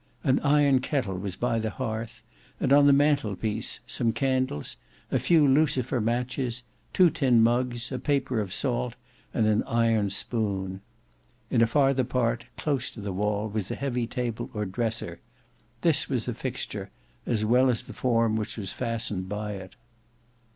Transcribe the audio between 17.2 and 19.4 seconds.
as well as the form which was fastened